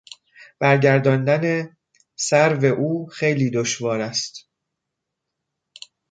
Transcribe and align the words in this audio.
برگرداندن 0.59 1.75
سرو 2.15 2.65
او 2.65 3.07
خیلی 3.07 3.49
دشوار 3.51 4.01
است. 4.01 4.47